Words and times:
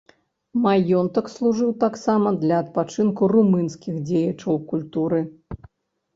Маёнтак 0.61 1.25
служыў 1.33 1.71
таксама 1.83 2.31
для 2.47 2.57
адпачынку 2.65 3.29
румынскіх 3.35 4.01
дзеячаў 4.09 4.61
культуры. 4.75 5.21